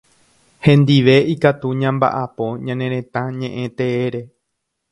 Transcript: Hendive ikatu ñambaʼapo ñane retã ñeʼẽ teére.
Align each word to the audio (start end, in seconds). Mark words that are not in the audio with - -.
Hendive 0.65 1.15
ikatu 1.33 1.69
ñambaʼapo 1.81 2.45
ñane 2.65 2.85
retã 2.93 3.21
ñeʼẽ 3.39 3.63
teére. 3.77 4.21